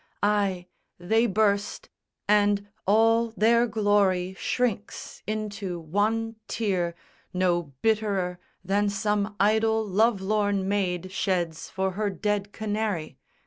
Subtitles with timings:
[0.23, 0.65] Ay,
[0.97, 1.87] they burst,
[2.27, 6.95] And all their glory shrinks into one tear
[7.35, 13.19] No bitterer than some idle love lorn maid Sheds for her dead canary.